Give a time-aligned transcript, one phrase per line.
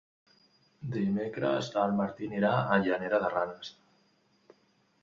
[0.95, 3.73] Dimecres en Martí anirà a Llanera de Ranes.